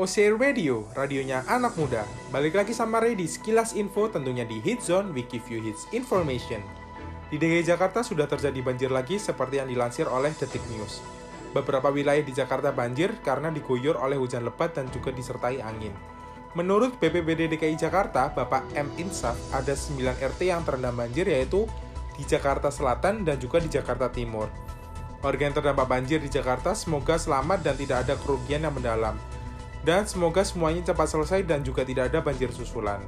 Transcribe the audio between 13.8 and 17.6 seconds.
oleh hujan lebat dan juga disertai angin. Menurut BPBD